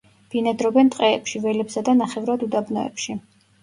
ბინადრობენ 0.35 0.89
ტყეებში, 0.95 1.43
ველებსა 1.45 1.87
და 1.91 1.97
ნახევრად 2.03 2.51
უდაბნოებში. 2.51 3.23